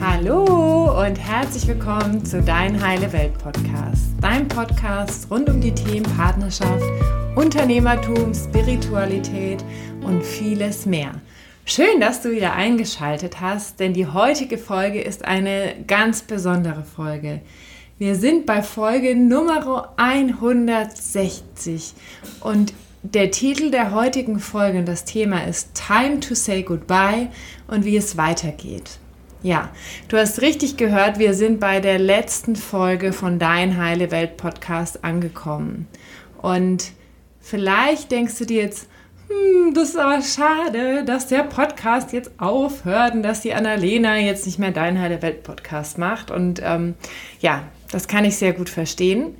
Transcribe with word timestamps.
Hallo 0.00 1.04
und 1.04 1.16
herzlich 1.16 1.66
willkommen 1.66 2.24
zu 2.24 2.42
Dein 2.42 2.84
Heile 2.84 3.12
Welt 3.12 3.38
Podcast. 3.38 4.10
Dein 4.20 4.46
Podcast 4.46 5.30
rund 5.30 5.48
um 5.48 5.60
die 5.60 5.74
Themen 5.74 6.04
Partnerschaft, 6.16 6.84
Unternehmertum, 7.34 8.34
Spiritualität 8.34 9.64
und 10.02 10.22
vieles 10.22 10.84
mehr. 10.84 11.12
Schön, 11.64 11.98
dass 12.00 12.20
du 12.20 12.30
wieder 12.30 12.52
eingeschaltet 12.52 13.40
hast, 13.40 13.80
denn 13.80 13.94
die 13.94 14.06
heutige 14.06 14.58
Folge 14.58 15.00
ist 15.00 15.24
eine 15.24 15.74
ganz 15.86 16.22
besondere 16.22 16.84
Folge. 16.84 17.40
Wir 17.98 18.16
sind 18.16 18.44
bei 18.44 18.62
Folge 18.62 19.16
Nummer 19.16 19.94
160 19.96 21.94
und 22.40 22.74
der 23.02 23.30
Titel 23.30 23.70
der 23.70 23.92
heutigen 23.92 24.40
Folge 24.40 24.80
und 24.80 24.86
das 24.86 25.04
Thema 25.04 25.46
ist 25.46 25.70
Time 25.74 26.20
to 26.20 26.34
Say 26.34 26.62
Goodbye 26.62 27.28
und 27.66 27.84
wie 27.84 27.96
es 27.96 28.16
weitergeht. 28.18 28.98
Ja, 29.42 29.70
du 30.08 30.16
hast 30.16 30.40
richtig 30.40 30.76
gehört, 30.76 31.18
wir 31.18 31.34
sind 31.34 31.60
bei 31.60 31.80
der 31.80 31.98
letzten 31.98 32.56
Folge 32.56 33.12
von 33.12 33.38
Dein 33.38 33.76
Heile 33.76 34.10
Welt 34.10 34.38
Podcast 34.38 35.04
angekommen. 35.04 35.86
Und 36.40 36.92
vielleicht 37.40 38.10
denkst 38.10 38.38
du 38.38 38.46
dir 38.46 38.62
jetzt, 38.62 38.88
hm, 39.28 39.74
das 39.74 39.90
ist 39.90 39.98
aber 39.98 40.22
schade, 40.22 41.04
dass 41.04 41.26
der 41.26 41.42
Podcast 41.42 42.12
jetzt 42.12 42.30
aufhört 42.38 43.14
und 43.14 43.22
dass 43.22 43.42
die 43.42 43.52
Annalena 43.52 44.16
jetzt 44.16 44.46
nicht 44.46 44.58
mehr 44.58 44.70
Dein 44.70 44.98
Heile 44.98 45.20
Welt 45.20 45.42
Podcast 45.42 45.98
macht. 45.98 46.30
Und 46.30 46.60
ähm, 46.64 46.94
ja, 47.40 47.62
das 47.92 48.08
kann 48.08 48.24
ich 48.24 48.38
sehr 48.38 48.54
gut 48.54 48.70
verstehen. 48.70 49.36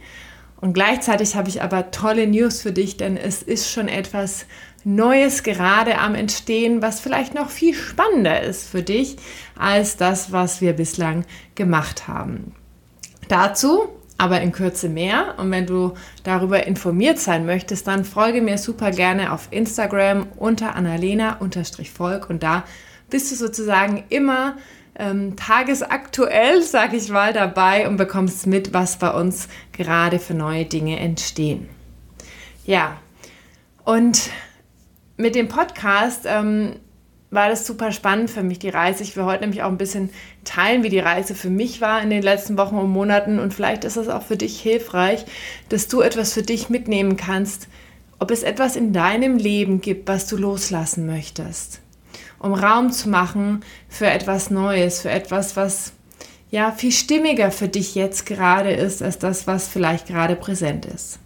Und 0.60 0.72
gleichzeitig 0.72 1.36
habe 1.36 1.48
ich 1.48 1.62
aber 1.62 1.90
tolle 1.90 2.26
News 2.26 2.60
für 2.60 2.72
dich, 2.72 2.96
denn 2.96 3.16
es 3.16 3.42
ist 3.42 3.70
schon 3.70 3.88
etwas 3.88 4.46
Neues 4.86 5.42
gerade 5.42 5.98
am 5.98 6.14
Entstehen, 6.14 6.80
was 6.80 7.00
vielleicht 7.00 7.34
noch 7.34 7.50
viel 7.50 7.74
spannender 7.74 8.40
ist 8.40 8.68
für 8.68 8.82
dich 8.82 9.16
als 9.58 9.96
das, 9.96 10.30
was 10.30 10.60
wir 10.60 10.74
bislang 10.74 11.24
gemacht 11.56 12.06
haben. 12.06 12.54
Dazu 13.28 13.88
aber 14.18 14.40
in 14.40 14.52
Kürze 14.52 14.88
mehr. 14.88 15.34
Und 15.38 15.50
wenn 15.50 15.66
du 15.66 15.94
darüber 16.24 16.66
informiert 16.66 17.18
sein 17.18 17.46
möchtest, 17.46 17.86
dann 17.86 18.04
folge 18.04 18.40
mir 18.40 18.58
super 18.58 18.90
gerne 18.90 19.32
auf 19.32 19.48
Instagram 19.50 20.28
unter 20.36 20.74
annalena-volk 20.74 22.30
und 22.30 22.42
da 22.42 22.64
bist 23.10 23.30
du 23.30 23.36
sozusagen 23.36 24.04
immer 24.08 24.56
ähm, 24.98 25.36
tagesaktuell, 25.36 26.62
sag 26.62 26.94
ich 26.94 27.10
mal, 27.10 27.32
dabei 27.32 27.86
und 27.86 27.98
bekommst 27.98 28.46
mit, 28.46 28.72
was 28.72 28.98
bei 28.98 29.10
uns 29.10 29.48
gerade 29.72 30.18
für 30.18 30.34
neue 30.34 30.64
Dinge 30.64 30.98
entstehen. 30.98 31.68
Ja, 32.64 32.96
und 33.84 34.30
mit 35.16 35.34
dem 35.34 35.48
Podcast 35.48 36.24
ähm, 36.26 36.76
war 37.30 37.48
das 37.48 37.66
super 37.66 37.92
spannend 37.92 38.30
für 38.30 38.42
mich, 38.42 38.58
die 38.58 38.68
Reise. 38.68 39.02
Ich 39.02 39.16
will 39.16 39.24
heute 39.24 39.42
nämlich 39.42 39.62
auch 39.62 39.70
ein 39.70 39.78
bisschen 39.78 40.10
teilen, 40.44 40.82
wie 40.82 40.88
die 40.88 40.98
Reise 40.98 41.34
für 41.34 41.50
mich 41.50 41.80
war 41.80 42.00
in 42.02 42.10
den 42.10 42.22
letzten 42.22 42.56
Wochen 42.56 42.76
und 42.76 42.90
Monaten. 42.90 43.38
Und 43.38 43.52
vielleicht 43.52 43.84
ist 43.84 43.96
es 43.96 44.08
auch 44.08 44.22
für 44.22 44.36
dich 44.36 44.60
hilfreich, 44.60 45.24
dass 45.68 45.88
du 45.88 46.00
etwas 46.00 46.32
für 46.32 46.42
dich 46.42 46.68
mitnehmen 46.68 47.16
kannst, 47.16 47.68
ob 48.18 48.30
es 48.30 48.42
etwas 48.42 48.76
in 48.76 48.92
deinem 48.92 49.36
Leben 49.36 49.80
gibt, 49.80 50.08
was 50.08 50.26
du 50.26 50.36
loslassen 50.36 51.06
möchtest 51.06 51.80
um 52.38 52.54
Raum 52.54 52.92
zu 52.92 53.08
machen 53.08 53.64
für 53.88 54.06
etwas 54.06 54.50
Neues, 54.50 55.00
für 55.00 55.10
etwas, 55.10 55.56
was 55.56 55.92
ja 56.50 56.72
viel 56.72 56.92
stimmiger 56.92 57.50
für 57.50 57.68
dich 57.68 57.94
jetzt 57.94 58.26
gerade 58.26 58.72
ist, 58.72 59.02
als 59.02 59.18
das, 59.18 59.46
was 59.46 59.68
vielleicht 59.68 60.06
gerade 60.06 60.36
präsent 60.36 60.86
ist. 60.86 61.18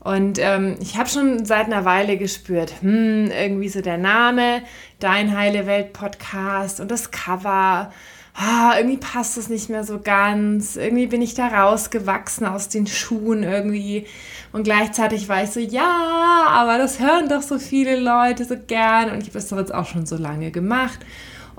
Und 0.00 0.38
ähm, 0.38 0.76
ich 0.80 0.96
habe 0.96 1.08
schon 1.08 1.44
seit 1.44 1.66
einer 1.66 1.84
Weile 1.84 2.16
gespürt, 2.16 2.72
hm, 2.80 3.30
irgendwie 3.30 3.68
so 3.68 3.82
der 3.82 3.98
Name, 3.98 4.62
Dein 4.98 5.36
Heile 5.36 5.66
Welt 5.66 5.92
Podcast 5.92 6.80
und 6.80 6.90
das 6.90 7.10
Cover 7.10 7.92
ah, 8.34 8.74
irgendwie 8.76 8.96
passt 8.96 9.36
es 9.36 9.48
nicht 9.48 9.68
mehr 9.68 9.84
so 9.84 10.00
ganz. 10.00 10.76
Irgendwie 10.76 11.06
bin 11.06 11.22
ich 11.22 11.34
da 11.34 11.48
rausgewachsen 11.48 12.46
aus 12.46 12.68
den 12.68 12.86
Schuhen 12.86 13.42
irgendwie. 13.42 14.06
Und 14.52 14.64
gleichzeitig 14.64 15.28
war 15.28 15.44
ich 15.44 15.50
so, 15.50 15.60
ja, 15.60 16.44
aber 16.48 16.78
das 16.78 17.00
hören 17.00 17.28
doch 17.28 17.42
so 17.42 17.58
viele 17.58 17.96
Leute 17.96 18.44
so 18.44 18.56
gern. 18.66 19.10
Und 19.10 19.22
ich 19.22 19.28
habe 19.28 19.38
es 19.38 19.48
doch 19.48 19.58
jetzt 19.58 19.74
auch 19.74 19.86
schon 19.86 20.06
so 20.06 20.16
lange 20.16 20.50
gemacht. 20.50 21.00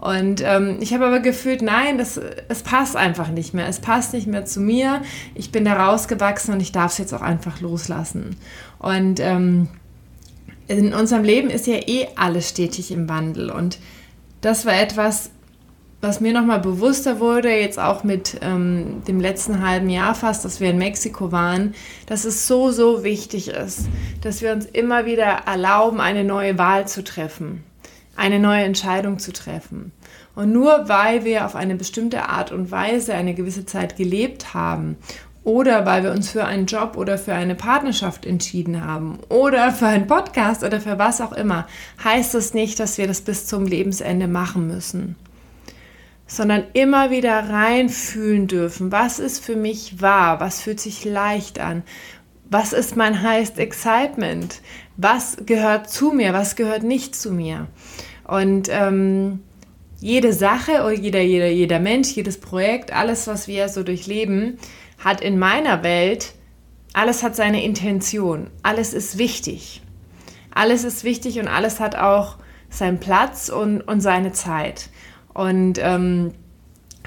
Und 0.01 0.41
ähm, 0.44 0.78
ich 0.79 0.95
habe 0.95 1.06
aber 1.06 1.19
gefühlt, 1.19 1.62
nein, 1.62 2.00
das, 2.00 2.19
es 2.50 2.63
passt 2.63 2.95
einfach 2.95 3.29
nicht 3.29 3.53
mehr. 3.53 3.67
Es 3.67 3.79
passt 3.79 4.13
nicht 4.13 4.25
mehr 4.25 4.45
zu 4.45 4.59
mir. 4.59 5.03
Ich 5.35 5.51
bin 5.51 5.63
da 5.63 5.73
rausgewachsen 5.85 6.56
und 6.56 6.59
ich 6.59 6.72
darf 6.72 6.94
es 6.94 6.97
jetzt 6.97 7.13
auch 7.13 7.22
einfach 7.22 7.62
loslassen. 7.62 8.35
Und 8.79 9.19
ähm, 9.19 9.69
in 10.67 10.95
unserem 10.95 11.23
Leben 11.23 11.51
ist 11.51 11.67
ja 11.67 11.75
eh 11.75 12.07
alles 12.16 12.50
stetig 12.50 12.91
im 12.91 13.07
Wandel. 13.09 13.51
Und 13.51 13.78
das 14.41 14.66
war 14.66 14.73
etwas, 14.73 15.29
was 16.01 16.19
mir 16.19 16.34
nochmal 16.34 16.59
bewusster 16.59 17.19
wurde, 17.19 17.51
jetzt 17.51 17.78
auch 17.78 18.03
mit 18.03 18.40
ähm, 18.41 19.03
dem 19.07 19.19
letzten 19.19 19.61
halben 19.61 19.90
Jahr 19.90 20.16
fast, 20.16 20.44
dass 20.44 20.59
wir 20.59 20.72
in 20.72 20.79
Mexiko 20.79 21.31
waren, 21.31 21.75
dass 22.07 22.25
es 22.25 22.47
so, 22.47 22.72
so 22.72 23.03
wichtig 23.03 23.50
ist, 23.50 23.88
dass 24.22 24.41
wir 24.41 24.51
uns 24.51 24.66
immer 24.66 25.06
wieder 25.06 25.44
erlauben, 25.45 26.01
eine 26.01 26.23
neue 26.23 26.57
Wahl 26.57 26.88
zu 26.88 27.03
treffen, 27.03 27.63
eine 28.16 28.39
neue 28.39 28.63
Entscheidung 28.63 29.19
zu 29.19 29.33
treffen. 29.33 29.91
Und 30.35 30.51
nur 30.51 30.88
weil 30.88 31.25
wir 31.25 31.45
auf 31.45 31.55
eine 31.55 31.75
bestimmte 31.75 32.29
Art 32.29 32.51
und 32.51 32.72
Weise 32.72 33.13
eine 33.13 33.33
gewisse 33.33 33.66
Zeit 33.66 33.97
gelebt 33.97 34.53
haben 34.53 34.97
oder 35.44 35.85
weil 35.85 36.03
wir 36.03 36.11
uns 36.11 36.29
für 36.29 36.45
einen 36.45 36.67
Job 36.67 36.95
oder 36.97 37.17
für 37.17 37.33
eine 37.33 37.55
Partnerschaft 37.55 38.25
entschieden 38.25 38.85
haben 38.85 39.19
oder 39.29 39.72
für 39.72 39.88
einen 39.88 40.07
Podcast 40.07 40.63
oder 40.63 40.79
für 40.79 40.99
was 40.99 41.19
auch 41.19 41.33
immer, 41.33 41.67
heißt 42.03 42.33
das 42.33 42.53
nicht, 42.53 42.79
dass 42.79 42.97
wir 42.97 43.07
das 43.07 43.22
bis 43.22 43.47
zum 43.47 43.66
Lebensende 43.66 44.28
machen 44.28 44.67
müssen 44.67 45.16
sondern 46.31 46.63
immer 46.72 47.11
wieder 47.11 47.49
reinfühlen 47.49 48.47
dürfen, 48.47 48.89
was 48.89 49.19
ist 49.19 49.43
für 49.43 49.57
mich 49.57 50.01
wahr, 50.01 50.39
was 50.39 50.61
fühlt 50.61 50.79
sich 50.79 51.03
leicht 51.03 51.59
an, 51.59 51.83
was 52.51 52.73
ist 52.73 52.97
mein 52.97 53.23
Highest 53.23 53.57
Excitement, 53.57 54.62
was 54.97 55.38
gehört 55.45 55.89
zu 55.89 56.12
mir, 56.12 56.34
was 56.34 56.57
gehört 56.57 56.84
nicht 56.84 57.16
zu 57.16 57.31
mir. 57.31 57.67
Und 58.28 58.67
ähm, 58.69 59.39
jede 60.01 60.34
Sache 60.34 60.81
oder 60.81 60.91
jeder, 60.91 61.22
jeder, 61.22 61.47
jeder 61.47 61.79
Mensch, 61.79 62.09
jedes 62.09 62.40
Projekt, 62.40 62.91
alles, 62.91 63.25
was 63.28 63.47
wir 63.47 63.69
so 63.69 63.84
durchleben, 63.84 64.59
hat 65.00 65.22
in 65.22 65.40
meiner 65.40 65.81
Welt, 65.81 66.34
alles 66.91 67.23
hat 67.23 67.38
seine 67.38 67.63
Intention, 67.63 68.50
alles 68.63 68.94
ist 68.94 69.17
wichtig. 69.17 69.81
Alles 70.53 70.84
ist 70.84 71.06
wichtig 71.06 71.40
und 71.40 71.47
alles 71.47 71.79
hat 71.79 71.95
auch 71.95 72.35
seinen 72.69 73.00
Platz 73.00 73.47
und, 73.47 73.79
und 73.81 74.01
seine 74.01 74.34
Zeit. 74.34 74.90
Und 75.34 75.79
ähm, 75.79 76.34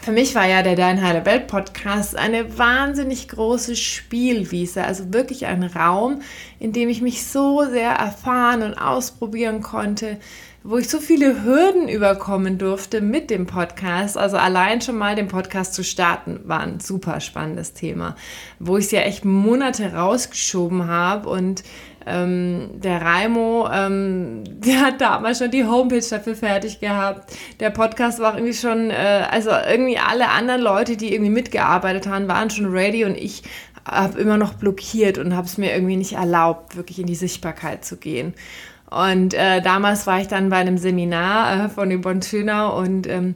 für 0.05 0.13
mich 0.13 0.35
war 0.35 0.47
ja 0.47 0.63
der 0.63 0.77
Dein 0.77 1.03
Heile 1.03 1.25
Welt 1.25 1.47
Podcast 1.47 2.15
eine 2.15 2.59
wahnsinnig 2.59 3.27
große 3.27 3.75
Spielwiese, 3.75 4.85
also 4.85 5.15
wirklich 5.15 5.47
ein 5.47 5.63
Raum, 5.63 6.21
in 6.59 6.75
dem 6.75 6.91
ich 6.91 7.01
mich 7.01 7.25
so 7.25 7.65
sehr 7.65 7.93
erfahren 7.93 8.63
und 8.63 8.75
ausprobieren 8.75 9.63
konnte, 9.63 10.19
wo 10.67 10.79
ich 10.79 10.89
so 10.89 10.99
viele 10.99 11.45
Hürden 11.45 11.89
überkommen 11.89 12.57
durfte 12.57 13.03
mit 13.03 13.29
dem 13.29 13.47
Podcast. 13.47 14.17
Also 14.17 14.39
allein 14.39 14.81
schon 14.81 14.97
mal 14.97 15.15
den 15.15 15.29
Podcast 15.29 15.75
zu 15.75 15.85
starten, 15.85 16.41
war 16.45 16.61
ein 16.61 16.81
super 16.81 17.21
spannendes 17.21 17.75
Thema, 17.75 18.17
wo 18.59 18.79
ich 18.79 18.87
es 18.87 18.91
ja 18.91 19.03
echt 19.03 19.27
Monate 19.27 19.93
rausgeschoben 19.93 20.87
habe 20.87 21.29
und 21.29 21.65
ähm, 22.07 22.71
der 22.75 23.03
Raimo, 23.03 23.69
ähm, 23.71 24.45
der 24.49 24.81
hat 24.81 25.03
damals 25.03 25.39
schon 25.39 25.51
die 25.51 25.67
Homepage 25.67 26.05
dafür 26.09 26.35
fertig 26.35 26.81
gehabt. 26.81 27.37
Der 27.61 27.69
Podcast 27.69 28.19
war 28.21 28.35
irgendwie 28.35 28.55
schon, 28.55 28.91
äh, 28.91 29.27
also 29.31 29.51
irgendwie 29.51 29.99
alle 29.99 30.31
anderen 30.31 30.63
Leute, 30.63 30.97
die 30.97 31.13
irgendwie 31.13 31.31
mitgearbeitet 31.31 32.07
haben, 32.07 32.27
waren 32.27 32.49
schon 32.49 32.73
ready 32.73 33.05
und 33.05 33.19
ich 33.19 33.43
habe 33.87 34.19
immer 34.19 34.39
noch 34.39 34.55
blockiert 34.55 35.19
und 35.19 35.37
habe 35.37 35.47
es 35.47 35.59
mir 35.59 35.75
irgendwie 35.75 35.97
nicht 35.97 36.15
erlaubt, 36.15 36.75
wirklich 36.75 36.99
in 37.01 37.07
die 37.07 37.15
Sichtbarkeit 37.15 37.85
zu 37.85 37.99
gehen. 37.99 38.33
Und 38.91 39.35
äh, 39.35 39.61
damals 39.61 40.07
war 40.07 40.21
ich 40.21 40.29
dann 40.29 40.51
bei 40.51 40.57
einem 40.57 40.79
Seminar 40.79 41.65
äh, 41.65 41.69
von 41.69 41.91
Yvonne 41.91 42.23
Schöner 42.23 42.75
und 42.75 43.07
ähm, 43.09 43.35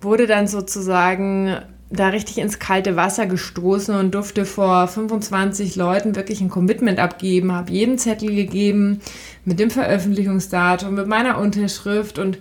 wurde 0.00 0.26
dann 0.26 0.46
sozusagen 0.46 1.56
da 1.90 2.08
richtig 2.08 2.38
ins 2.38 2.60
kalte 2.60 2.94
Wasser 2.94 3.26
gestoßen 3.26 3.94
und 3.96 4.14
durfte 4.14 4.44
vor 4.44 4.86
25 4.86 5.74
Leuten 5.74 6.14
wirklich 6.14 6.40
ein 6.40 6.48
Commitment 6.48 7.00
abgeben, 7.00 7.52
habe 7.52 7.72
jeden 7.72 7.98
Zettel 7.98 8.34
gegeben 8.34 9.00
mit 9.44 9.58
dem 9.58 9.70
Veröffentlichungsdatum, 9.70 10.94
mit 10.94 11.08
meiner 11.08 11.38
Unterschrift 11.38 12.20
und 12.20 12.38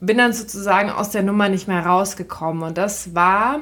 bin 0.00 0.18
dann 0.18 0.34
sozusagen 0.34 0.90
aus 0.90 1.10
der 1.10 1.22
Nummer 1.22 1.48
nicht 1.48 1.66
mehr 1.66 1.84
rausgekommen. 1.84 2.62
Und 2.62 2.78
das 2.78 3.14
war 3.14 3.60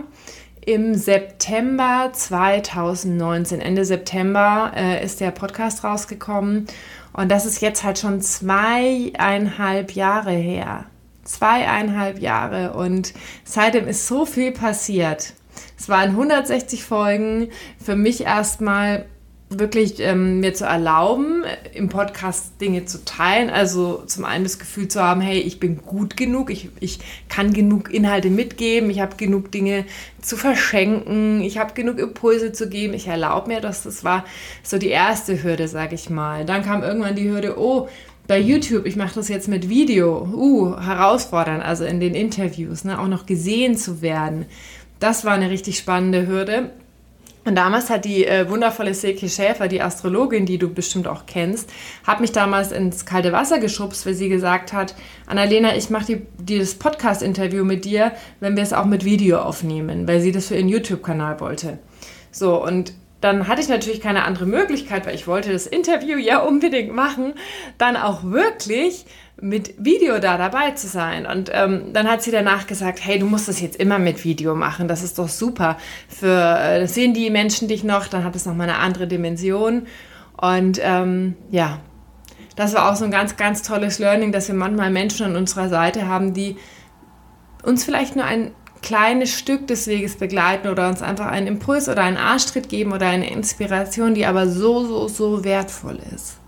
im 0.69 0.94
September 0.94 2.11
2019. 2.12 3.61
Ende 3.61 3.87
September 3.87 4.73
äh, 4.76 5.03
ist 5.03 5.20
der 5.20 5.31
Podcast 5.31 5.82
rausgekommen 5.82 6.67
und 7.15 7.31
das 7.31 7.47
ist 7.47 7.62
jetzt 7.62 7.85
halt 7.85 7.99
schon 7.99 8.20
zweieinhalb 8.20 9.93
Jahre 9.93 10.32
her 10.32 10.85
zweieinhalb 11.25 12.20
Jahre 12.20 12.73
und 12.73 13.12
seitdem 13.44 13.87
ist 13.87 14.06
so 14.06 14.25
viel 14.25 14.50
passiert. 14.50 15.35
Es 15.79 15.88
waren 15.88 16.11
160 16.11 16.85
Folgen. 16.85 17.50
Für 17.82 17.97
mich 17.97 18.25
erstmal 18.25 19.05
wirklich 19.50 20.00
ähm, 20.00 20.41
mir 20.41 20.53
zu 20.53 20.67
erlauben, 20.67 21.43
im 21.73 21.89
Podcast 21.89 22.61
Dinge 22.61 22.85
zu 22.85 23.05
teilen. 23.05 23.49
Also 23.49 24.03
zum 24.06 24.25
einen 24.25 24.45
das 24.45 24.59
Gefühl 24.59 24.89
zu 24.89 25.03
haben, 25.03 25.21
hey, 25.21 25.39
ich 25.39 25.59
bin 25.59 25.79
gut 25.79 26.17
genug, 26.17 26.50
ich, 26.50 26.69
ich 26.81 26.99
kann 27.29 27.53
genug 27.53 27.93
Inhalte 27.93 28.29
mitgeben, 28.29 28.91
ich 28.91 29.00
habe 29.00 29.17
genug 29.17 29.50
Dinge 29.50 29.87
zu 30.21 30.37
verschenken, 30.37 31.41
ich 31.41 31.59
habe 31.59 31.73
genug 31.73 31.99
Impulse 31.99 32.53
zu 32.53 32.69
geben, 32.69 32.93
ich 32.93 33.06
erlaube 33.06 33.49
mir 33.49 33.61
das. 33.61 33.85
Das 33.85 34.05
war 34.05 34.25
so 34.62 34.77
die 34.77 34.89
erste 34.89 35.43
Hürde, 35.43 35.67
sage 35.69 35.94
ich 35.94 36.11
mal. 36.11 36.44
Dann 36.44 36.62
kam 36.62 36.83
irgendwann 36.83 37.17
die 37.17 37.31
Hürde, 37.31 37.59
oh, 37.59 37.89
bei 38.27 38.39
YouTube, 38.39 38.85
ich 38.85 38.97
mache 38.97 39.15
das 39.15 39.29
jetzt 39.29 39.49
mit 39.49 39.71
Video, 39.71 40.29
uh, 40.31 40.79
herausfordernd, 40.79 41.65
also 41.65 41.87
in 41.87 41.99
den 41.99 42.15
Interviews, 42.15 42.85
ne, 42.85 43.01
auch 43.01 43.09
noch 43.09 43.25
gesehen 43.25 43.79
zu 43.79 44.03
werden. 44.03 44.44
Das 45.01 45.25
war 45.25 45.33
eine 45.33 45.49
richtig 45.49 45.79
spannende 45.79 46.27
Hürde. 46.27 46.71
Und 47.44 47.55
damals 47.55 47.88
hat 47.88 48.05
die 48.05 48.26
äh, 48.26 48.49
wundervolle 48.49 48.93
Silke 48.94 49.29
Schäfer, 49.29 49.69
die 49.69 49.81
Astrologin, 49.81 50.44
die 50.44 50.58
du 50.58 50.69
bestimmt 50.69 51.06
auch 51.06 51.25
kennst, 51.26 51.70
hat 52.05 52.20
mich 52.20 52.32
damals 52.32 52.73
ins 52.73 53.06
kalte 53.06 53.32
Wasser 53.32 53.58
geschubst, 53.58 54.05
weil 54.05 54.14
sie 54.14 54.29
gesagt 54.29 54.73
hat, 54.73 54.94
Annalena, 55.26 55.75
ich 55.76 55.88
mache 55.88 56.20
die, 56.38 56.58
das 56.58 56.75
Podcast-Interview 56.75 57.64
mit 57.64 57.85
dir, 57.85 58.12
wenn 58.40 58.56
wir 58.56 58.62
es 58.62 58.73
auch 58.73 58.85
mit 58.85 59.05
Video 59.05 59.38
aufnehmen, 59.38 60.06
weil 60.06 60.20
sie 60.20 60.32
das 60.32 60.49
für 60.49 60.56
ihren 60.56 60.69
YouTube-Kanal 60.69 61.40
wollte. 61.40 61.79
So, 62.31 62.62
und 62.62 62.93
dann 63.20 63.49
hatte 63.49 63.61
ich 63.61 63.69
natürlich 63.69 64.00
keine 64.00 64.25
andere 64.25 64.47
Möglichkeit, 64.47 65.06
weil 65.06 65.15
ich 65.15 65.26
wollte 65.26 65.53
das 65.53 65.67
Interview 65.67 66.19
ja 66.19 66.38
unbedingt 66.38 66.94
machen, 66.94 67.35
dann 67.76 67.97
auch 67.97 68.23
wirklich 68.23 69.06
mit 69.41 69.75
Video 69.79 70.19
da 70.19 70.37
dabei 70.37 70.73
zu 70.73 70.88
sein. 70.88 71.26
Und 71.26 71.50
ähm, 71.53 71.93
dann 71.93 72.09
hat 72.09 72.23
sie 72.23 72.31
danach 72.31 72.67
gesagt, 72.67 73.00
hey, 73.05 73.19
du 73.19 73.26
musst 73.26 73.49
das 73.49 73.61
jetzt 73.61 73.76
immer 73.76 73.99
mit 73.99 74.25
Video 74.25 74.55
machen, 74.55 74.88
das 74.88 75.03
ist 75.03 75.19
doch 75.19 75.29
super. 75.29 75.76
Für 76.09 76.59
äh, 76.59 76.87
sehen 76.87 77.15
die 77.15 77.31
Menschen 77.31 77.69
dich 77.69 77.85
noch, 77.85 78.06
dann 78.09 78.25
hat 78.25 78.37
es 78.37 78.47
nochmal 78.47 78.69
eine 78.69 78.79
andere 78.79 79.06
Dimension. 79.06 79.87
Und 80.37 80.81
ähm, 80.82 81.37
ja, 81.50 81.81
das 82.56 82.75
war 82.75 82.91
auch 82.91 82.97
so 82.97 83.05
ein 83.05 83.11
ganz, 83.11 83.37
ganz 83.37 83.62
tolles 83.62 83.99
Learning, 83.99 84.32
dass 84.32 84.49
wir 84.49 84.55
manchmal 84.55 84.91
Menschen 84.91 85.26
an 85.26 85.37
unserer 85.37 85.69
Seite 85.69 86.09
haben, 86.09 86.35
die 86.35 86.56
uns 87.62 87.85
vielleicht 87.85 88.17
nur 88.17 88.25
ein 88.25 88.53
kleines 88.83 89.31
Stück 89.31 89.67
des 89.67 89.87
Weges 89.87 90.17
begleiten 90.17 90.69
oder 90.69 90.89
uns 90.89 91.03
einfach 91.03 91.27
einen 91.27 91.47
Impuls 91.47 91.89
oder 91.89 92.03
einen 92.03 92.17
Arschtritt 92.17 92.69
geben 92.69 92.93
oder 92.93 93.07
eine 93.07 93.31
Inspiration, 93.31 94.15
die 94.15 94.27
aber 94.27 94.49
so, 94.49 94.85
so, 94.85 95.09
so 95.09 95.45
wertvoll 95.45 95.99
ist. 96.15 96.39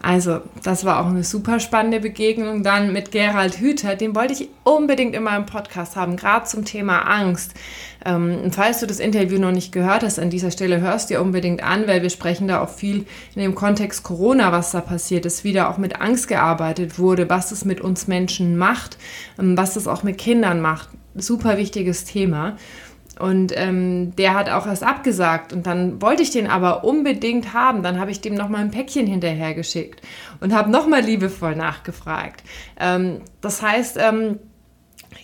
Also, 0.00 0.40
das 0.62 0.84
war 0.84 1.00
auch 1.00 1.08
eine 1.08 1.24
super 1.24 1.58
spannende 1.58 1.98
Begegnung. 1.98 2.62
Dann 2.62 2.92
mit 2.92 3.10
Gerald 3.10 3.58
Hüther, 3.58 3.96
den 3.96 4.14
wollte 4.14 4.32
ich 4.32 4.48
unbedingt 4.62 5.14
in 5.14 5.24
meinem 5.24 5.44
Podcast 5.44 5.96
haben, 5.96 6.16
gerade 6.16 6.46
zum 6.46 6.64
Thema 6.64 7.00
Angst. 7.00 7.54
Ähm, 8.06 8.52
falls 8.52 8.78
du 8.78 8.86
das 8.86 9.00
Interview 9.00 9.40
noch 9.40 9.50
nicht 9.50 9.72
gehört 9.72 10.04
hast, 10.04 10.20
an 10.20 10.30
dieser 10.30 10.52
Stelle 10.52 10.80
hörst 10.80 11.10
dir 11.10 11.20
unbedingt 11.20 11.64
an, 11.64 11.88
weil 11.88 12.02
wir 12.02 12.10
sprechen 12.10 12.46
da 12.46 12.62
auch 12.62 12.68
viel 12.68 13.06
in 13.34 13.42
dem 13.42 13.56
Kontext 13.56 14.04
Corona, 14.04 14.52
was 14.52 14.70
da 14.70 14.80
passiert 14.80 15.26
ist, 15.26 15.42
wie 15.42 15.52
da 15.52 15.68
auch 15.68 15.78
mit 15.78 16.00
Angst 16.00 16.28
gearbeitet 16.28 17.00
wurde, 17.00 17.28
was 17.28 17.50
es 17.50 17.64
mit 17.64 17.80
uns 17.80 18.06
Menschen 18.06 18.56
macht, 18.56 18.98
ähm, 19.36 19.56
was 19.56 19.74
es 19.74 19.88
auch 19.88 20.04
mit 20.04 20.16
Kindern 20.16 20.60
macht. 20.60 20.90
Super 21.14 21.56
wichtiges 21.56 22.04
Thema. 22.04 22.56
Und 23.18 23.52
ähm, 23.56 24.14
der 24.16 24.34
hat 24.34 24.48
auch 24.48 24.66
erst 24.66 24.84
abgesagt. 24.84 25.52
Und 25.52 25.66
dann 25.66 26.00
wollte 26.00 26.22
ich 26.22 26.30
den 26.30 26.46
aber 26.46 26.84
unbedingt 26.84 27.52
haben. 27.52 27.82
Dann 27.82 27.98
habe 27.98 28.10
ich 28.10 28.20
dem 28.20 28.34
nochmal 28.34 28.60
ein 28.60 28.70
Päckchen 28.70 29.06
hinterhergeschickt 29.06 30.02
und 30.40 30.54
habe 30.54 30.70
nochmal 30.70 31.02
liebevoll 31.02 31.56
nachgefragt. 31.56 32.42
Ähm, 32.78 33.22
das 33.40 33.60
heißt, 33.60 33.98
ähm, 34.00 34.38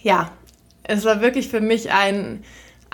ja, 0.02 0.32
es 0.82 1.04
war 1.04 1.20
wirklich 1.20 1.48
für 1.48 1.60
mich 1.60 1.92
ein, 1.92 2.42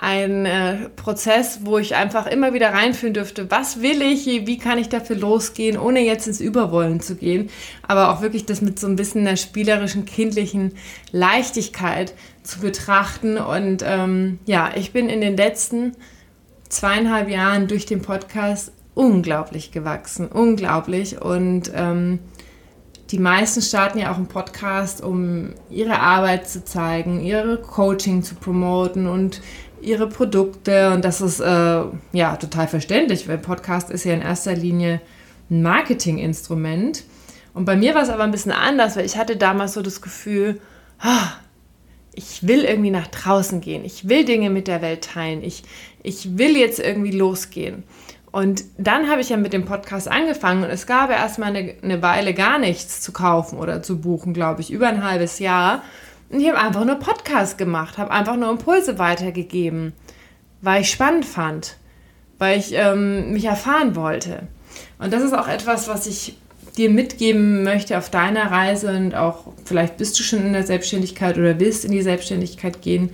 ein 0.03 0.47
äh, 0.47 0.89
Prozess, 0.95 1.59
wo 1.61 1.77
ich 1.77 1.95
einfach 1.95 2.25
immer 2.25 2.53
wieder 2.53 2.73
reinfühlen 2.73 3.13
dürfte, 3.13 3.51
was 3.51 3.83
will 3.83 4.01
ich, 4.01 4.25
wie 4.25 4.57
kann 4.57 4.79
ich 4.79 4.89
dafür 4.89 5.15
losgehen, 5.15 5.77
ohne 5.77 5.99
jetzt 5.99 6.25
ins 6.25 6.41
Überwollen 6.41 7.01
zu 7.01 7.15
gehen, 7.15 7.51
aber 7.87 8.09
auch 8.09 8.23
wirklich 8.23 8.47
das 8.47 8.61
mit 8.61 8.79
so 8.79 8.87
ein 8.87 8.95
bisschen 8.95 9.21
einer 9.21 9.37
spielerischen, 9.37 10.05
kindlichen 10.05 10.73
Leichtigkeit 11.11 12.15
zu 12.41 12.61
betrachten. 12.61 13.37
Und 13.37 13.83
ähm, 13.85 14.39
ja, 14.47 14.71
ich 14.73 14.91
bin 14.91 15.07
in 15.07 15.21
den 15.21 15.37
letzten 15.37 15.95
zweieinhalb 16.67 17.29
Jahren 17.29 17.67
durch 17.67 17.85
den 17.85 18.01
Podcast 18.01 18.71
unglaublich 18.95 19.71
gewachsen, 19.71 20.27
unglaublich 20.27 21.21
und 21.21 21.71
ähm, 21.75 22.17
die 23.11 23.19
meisten 23.19 23.61
starten 23.61 23.99
ja 23.99 24.11
auch 24.11 24.15
einen 24.15 24.27
Podcast, 24.27 25.03
um 25.03 25.49
ihre 25.69 25.99
Arbeit 25.99 26.47
zu 26.47 26.63
zeigen, 26.63 27.21
ihre 27.21 27.57
Coaching 27.57 28.23
zu 28.23 28.35
promoten 28.35 29.05
und 29.05 29.41
ihre 29.81 30.07
Produkte. 30.07 30.91
Und 30.91 31.05
das 31.05 31.21
ist 31.21 31.39
äh, 31.39 31.83
ja 32.13 32.35
total 32.37 32.67
verständlich, 32.67 33.27
weil 33.27 33.37
Podcast 33.37 33.89
ist 33.89 34.03
ja 34.03 34.13
in 34.13 34.21
erster 34.21 34.55
Linie 34.55 35.01
ein 35.49 35.61
Marketinginstrument. 35.61 37.03
Und 37.53 37.65
bei 37.65 37.75
mir 37.75 37.95
war 37.95 38.03
es 38.03 38.09
aber 38.09 38.23
ein 38.23 38.31
bisschen 38.31 38.53
anders, 38.53 38.95
weil 38.95 39.05
ich 39.05 39.17
hatte 39.17 39.35
damals 39.35 39.73
so 39.73 39.81
das 39.81 40.01
Gefühl, 40.01 40.61
ah, 40.99 41.33
ich 42.13 42.47
will 42.47 42.63
irgendwie 42.63 42.91
nach 42.91 43.07
draußen 43.07 43.61
gehen, 43.61 43.85
ich 43.85 44.07
will 44.09 44.25
Dinge 44.25 44.49
mit 44.49 44.67
der 44.67 44.81
Welt 44.81 45.03
teilen, 45.03 45.43
ich, 45.43 45.63
ich 46.03 46.37
will 46.37 46.57
jetzt 46.57 46.79
irgendwie 46.79 47.11
losgehen. 47.11 47.83
Und 48.31 48.63
dann 48.77 49.09
habe 49.09 49.19
ich 49.19 49.29
ja 49.29 49.37
mit 49.37 49.51
dem 49.51 49.65
Podcast 49.65 50.07
angefangen 50.07 50.63
und 50.63 50.69
es 50.69 50.87
gab 50.87 51.09
ja 51.09 51.17
erstmal 51.17 51.49
eine, 51.49 51.75
eine 51.81 52.01
Weile 52.01 52.33
gar 52.33 52.59
nichts 52.59 53.01
zu 53.01 53.11
kaufen 53.11 53.59
oder 53.59 53.83
zu 53.83 53.99
buchen, 53.99 54.33
glaube 54.33 54.61
ich, 54.61 54.71
über 54.71 54.87
ein 54.87 55.03
halbes 55.03 55.39
Jahr. 55.39 55.83
Ich 56.33 56.47
habe 56.47 56.57
einfach 56.57 56.85
nur 56.85 56.95
Podcast 56.95 57.57
gemacht, 57.57 57.97
habe 57.97 58.11
einfach 58.11 58.37
nur 58.37 58.49
Impulse 58.49 58.97
weitergegeben, 58.97 59.91
weil 60.61 60.81
ich 60.81 60.89
spannend 60.89 61.25
fand, 61.25 61.75
weil 62.39 62.57
ich 62.57 62.73
ähm, 62.73 63.33
mich 63.33 63.45
erfahren 63.45 63.95
wollte. 63.95 64.47
Und 64.97 65.11
das 65.11 65.23
ist 65.23 65.33
auch 65.33 65.49
etwas, 65.49 65.89
was 65.89 66.07
ich 66.07 66.37
dir 66.77 66.89
mitgeben 66.89 67.63
möchte 67.63 67.97
auf 67.97 68.09
deiner 68.09 68.49
Reise 68.49 68.95
und 68.95 69.13
auch 69.13 69.47
vielleicht 69.65 69.97
bist 69.97 70.17
du 70.17 70.23
schon 70.23 70.45
in 70.45 70.53
der 70.53 70.63
Selbstständigkeit 70.63 71.37
oder 71.37 71.59
willst 71.59 71.83
in 71.83 71.91
die 71.91 72.01
Selbstständigkeit 72.01 72.81
gehen, 72.81 73.09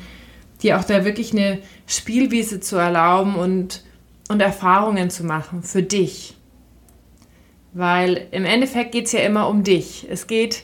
dir 0.62 0.80
auch 0.80 0.84
da 0.84 1.04
wirklich 1.04 1.32
eine 1.32 1.60
Spielwiese 1.88 2.60
zu 2.60 2.76
erlauben 2.76 3.36
und, 3.36 3.84
und 4.30 4.42
Erfahrungen 4.42 5.10
zu 5.10 5.26
machen 5.26 5.64
für 5.64 5.82
dich. 5.82 6.36
Weil 7.74 8.28
im 8.32 8.46
Endeffekt 8.46 8.92
geht 8.92 9.06
es 9.08 9.12
ja 9.12 9.22
immer 9.22 9.50
um 9.50 9.64
dich. 9.64 10.06
Es 10.10 10.28
geht 10.28 10.64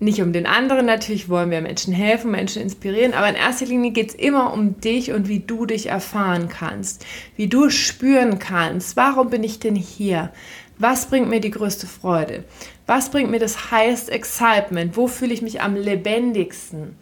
nicht 0.00 0.22
um 0.22 0.32
den 0.32 0.46
anderen, 0.46 0.86
natürlich 0.86 1.28
wollen 1.28 1.50
wir 1.50 1.60
Menschen 1.60 1.92
helfen, 1.92 2.30
Menschen 2.30 2.62
inspirieren, 2.62 3.14
aber 3.14 3.28
in 3.28 3.34
erster 3.34 3.66
Linie 3.66 3.90
geht 3.90 4.10
es 4.10 4.14
immer 4.14 4.52
um 4.52 4.80
dich 4.80 5.12
und 5.12 5.28
wie 5.28 5.40
du 5.40 5.66
dich 5.66 5.86
erfahren 5.86 6.48
kannst, 6.48 7.04
wie 7.36 7.48
du 7.48 7.68
spüren 7.70 8.38
kannst, 8.38 8.96
warum 8.96 9.30
bin 9.30 9.42
ich 9.42 9.58
denn 9.58 9.74
hier? 9.74 10.30
Was 10.78 11.06
bringt 11.06 11.28
mir 11.28 11.40
die 11.40 11.50
größte 11.50 11.88
Freude? 11.88 12.44
Was 12.86 13.10
bringt 13.10 13.30
mir 13.30 13.40
das 13.40 13.72
highest 13.72 14.10
excitement? 14.10 14.96
Wo 14.96 15.08
fühle 15.08 15.34
ich 15.34 15.42
mich 15.42 15.60
am 15.60 15.74
lebendigsten? 15.74 16.96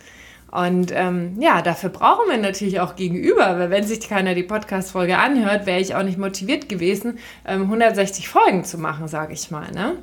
Und 0.51 0.91
ähm, 0.95 1.37
ja, 1.39 1.61
dafür 1.61 1.91
brauchen 1.91 2.31
wir 2.31 2.39
natürlich 2.39 2.81
auch 2.81 2.97
gegenüber, 2.97 3.59
weil 3.59 3.69
wenn 3.69 3.85
sich 3.85 4.01
keiner 4.01 4.35
die 4.35 4.43
Podcast-Folge 4.43 5.19
anhört, 5.19 5.67
wäre 5.67 5.81
ich 5.81 5.95
auch 5.95 6.03
nicht 6.03 6.17
motiviert 6.17 6.71
gewesen, 6.71 7.19
ähm, 7.47 7.63
160 7.63 8.29
Folgen 8.29 8.65
zu 8.65 8.79
machen, 8.79 9.07
sage 9.09 9.35
ich 9.35 9.51
mal. 9.51 9.71
Ne? 9.73 9.99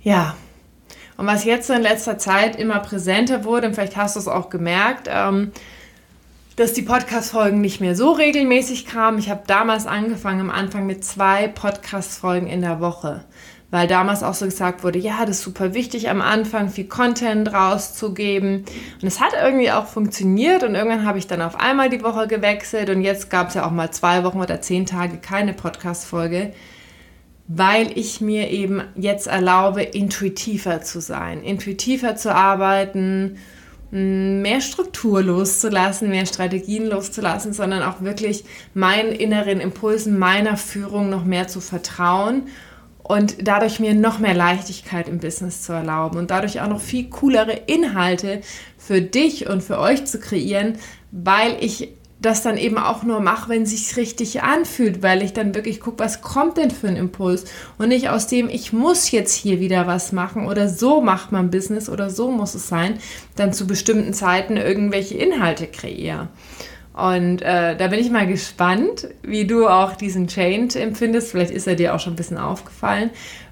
Ja, 0.00 0.34
und 1.16 1.26
was 1.26 1.44
jetzt 1.44 1.70
in 1.70 1.82
letzter 1.82 2.18
Zeit 2.18 2.56
immer 2.56 2.80
präsenter 2.80 3.44
wurde, 3.44 3.68
und 3.68 3.74
vielleicht 3.74 3.96
hast 3.96 4.16
du 4.16 4.20
es 4.20 4.28
auch 4.28 4.50
gemerkt, 4.50 5.08
ähm, 5.10 5.52
dass 6.56 6.72
die 6.72 6.82
Podcast-Folgen 6.82 7.60
nicht 7.60 7.80
mehr 7.80 7.94
so 7.94 8.12
regelmäßig 8.12 8.86
kamen. 8.86 9.18
Ich 9.18 9.28
habe 9.28 9.42
damals 9.46 9.86
angefangen, 9.86 10.40
am 10.40 10.50
Anfang 10.50 10.86
mit 10.86 11.04
zwei 11.04 11.48
Podcast-Folgen 11.48 12.46
in 12.46 12.62
der 12.62 12.80
Woche, 12.80 13.24
weil 13.70 13.86
damals 13.86 14.22
auch 14.22 14.32
so 14.32 14.46
gesagt 14.46 14.82
wurde, 14.82 14.98
ja, 14.98 15.26
das 15.26 15.38
ist 15.38 15.42
super 15.42 15.74
wichtig, 15.74 16.08
am 16.08 16.22
Anfang 16.22 16.70
viel 16.70 16.86
Content 16.86 17.52
rauszugeben. 17.52 18.64
Und 19.02 19.06
es 19.06 19.20
hat 19.20 19.34
irgendwie 19.38 19.70
auch 19.70 19.86
funktioniert 19.86 20.62
und 20.62 20.74
irgendwann 20.74 21.06
habe 21.06 21.18
ich 21.18 21.26
dann 21.26 21.42
auf 21.42 21.60
einmal 21.60 21.90
die 21.90 22.02
Woche 22.02 22.26
gewechselt 22.26 22.88
und 22.88 23.02
jetzt 23.02 23.28
gab 23.28 23.48
es 23.48 23.54
ja 23.54 23.66
auch 23.66 23.70
mal 23.70 23.90
zwei 23.90 24.24
Wochen 24.24 24.40
oder 24.40 24.62
zehn 24.62 24.86
Tage 24.86 25.18
keine 25.18 25.52
Podcast-Folge 25.52 26.54
weil 27.48 27.96
ich 27.96 28.20
mir 28.20 28.50
eben 28.50 28.82
jetzt 28.96 29.26
erlaube, 29.26 29.82
intuitiver 29.82 30.82
zu 30.82 31.00
sein, 31.00 31.42
intuitiver 31.42 32.16
zu 32.16 32.34
arbeiten, 32.34 33.38
mehr 33.90 34.60
Struktur 34.60 35.22
loszulassen, 35.22 36.10
mehr 36.10 36.26
Strategien 36.26 36.86
loszulassen, 36.86 37.52
sondern 37.52 37.82
auch 37.82 38.00
wirklich 38.00 38.44
meinen 38.74 39.12
inneren 39.12 39.60
Impulsen, 39.60 40.18
meiner 40.18 40.56
Führung 40.56 41.08
noch 41.08 41.24
mehr 41.24 41.46
zu 41.46 41.60
vertrauen 41.60 42.48
und 43.04 43.46
dadurch 43.46 43.78
mir 43.78 43.94
noch 43.94 44.18
mehr 44.18 44.34
Leichtigkeit 44.34 45.08
im 45.08 45.20
Business 45.20 45.62
zu 45.62 45.72
erlauben 45.72 46.18
und 46.18 46.32
dadurch 46.32 46.60
auch 46.60 46.68
noch 46.68 46.80
viel 46.80 47.08
coolere 47.08 47.52
Inhalte 47.52 48.40
für 48.76 49.00
dich 49.00 49.48
und 49.48 49.62
für 49.62 49.78
euch 49.78 50.04
zu 50.04 50.18
kreieren, 50.18 50.78
weil 51.12 51.56
ich 51.60 51.95
das 52.20 52.42
dann 52.42 52.56
eben 52.56 52.78
auch 52.78 53.02
nur 53.02 53.20
mache, 53.20 53.50
wenn 53.50 53.62
es 53.62 53.70
sich 53.70 53.96
richtig 53.96 54.42
anfühlt, 54.42 55.02
weil 55.02 55.22
ich 55.22 55.32
dann 55.32 55.54
wirklich 55.54 55.80
gucke, 55.80 55.98
was 55.98 56.22
kommt 56.22 56.56
denn 56.56 56.70
für 56.70 56.88
ein 56.88 56.96
Impuls 56.96 57.44
und 57.78 57.88
nicht 57.88 58.08
aus 58.08 58.26
dem, 58.26 58.48
ich 58.48 58.72
muss 58.72 59.10
jetzt 59.10 59.34
hier 59.34 59.60
wieder 59.60 59.86
was 59.86 60.12
machen 60.12 60.46
oder 60.46 60.68
so 60.68 61.02
macht 61.02 61.30
man 61.30 61.50
Business 61.50 61.88
oder 61.88 62.08
so 62.08 62.30
muss 62.30 62.54
es 62.54 62.68
sein, 62.68 62.98
dann 63.36 63.52
zu 63.52 63.66
bestimmten 63.66 64.14
Zeiten 64.14 64.56
irgendwelche 64.56 65.16
Inhalte 65.16 65.66
kreiere. 65.66 66.28
Und 66.96 67.42
äh, 67.42 67.76
da 67.76 67.88
bin 67.88 68.00
ich 68.00 68.10
mal 68.10 68.26
gespannt, 68.26 69.08
wie 69.22 69.46
du 69.46 69.68
auch 69.68 69.96
diesen 69.96 70.28
Change 70.28 70.80
empfindest. 70.80 71.30
Vielleicht 71.30 71.50
ist 71.50 71.66
er 71.66 71.74
dir 71.74 71.94
auch 71.94 72.00
schon 72.00 72.14
ein 72.14 72.16
bisschen 72.16 72.38
aufgefallen. 72.38 73.10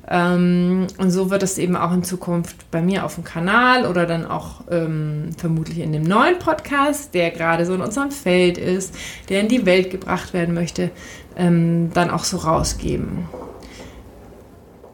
Ähm, 0.08 0.86
und 0.96 1.10
so 1.10 1.30
wird 1.30 1.42
es 1.42 1.58
eben 1.58 1.76
auch 1.76 1.92
in 1.92 2.04
Zukunft 2.04 2.70
bei 2.70 2.80
mir 2.80 3.04
auf 3.04 3.16
dem 3.16 3.24
Kanal 3.24 3.86
oder 3.86 4.06
dann 4.06 4.24
auch 4.26 4.62
ähm, 4.70 5.30
vermutlich 5.36 5.80
in 5.80 5.92
dem 5.92 6.04
neuen 6.04 6.38
Podcast, 6.38 7.12
der 7.12 7.30
gerade 7.32 7.66
so 7.66 7.74
in 7.74 7.82
unserem 7.82 8.10
Feld 8.10 8.56
ist, 8.56 8.94
der 9.28 9.40
in 9.40 9.48
die 9.48 9.66
Welt 9.66 9.90
gebracht 9.90 10.32
werden 10.32 10.54
möchte, 10.54 10.90
ähm, 11.36 11.90
dann 11.92 12.10
auch 12.10 12.24
so 12.24 12.38
rausgeben. 12.38 13.28